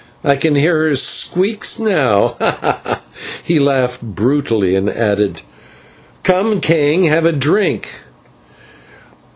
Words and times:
I 0.23 0.35
can 0.35 0.55
hear 0.55 0.87
her 0.87 0.95
squeaks 0.95 1.77
now" 1.77 2.35
and 2.39 2.97
he 3.43 3.59
laughed 3.59 4.01
brutally, 4.01 4.73
and 4.75 4.89
added, 4.89 5.43
"Come, 6.23 6.59
king, 6.59 7.03
have 7.03 7.27
a 7.27 7.31
drink." 7.31 7.87